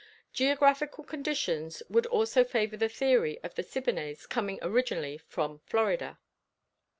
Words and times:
Geographical 0.33 1.03
conditions 1.03 1.83
would 1.87 2.07
also 2.07 2.43
favor 2.43 2.75
the 2.75 2.89
theory 2.89 3.39
of 3.43 3.53
the 3.53 3.61
Siboneyes 3.63 4.27
coming 4.27 4.57
originally 4.63 5.19
from 5.19 5.59
Florida. 5.67 6.17